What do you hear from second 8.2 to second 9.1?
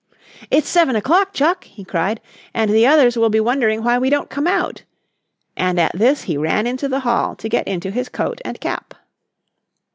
and cap.